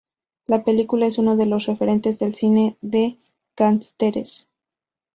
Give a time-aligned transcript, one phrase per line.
[0.47, 3.17] La película es uno de los referentes del cine de
[3.55, 4.47] gánsteres.